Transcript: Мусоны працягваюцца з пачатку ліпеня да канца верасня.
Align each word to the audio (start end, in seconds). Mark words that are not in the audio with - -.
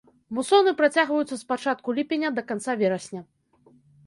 Мусоны 0.35 0.71
працягваюцца 0.79 1.35
з 1.41 1.45
пачатку 1.51 1.95
ліпеня 1.99 2.33
да 2.39 2.45
канца 2.53 2.71
верасня. 2.81 3.21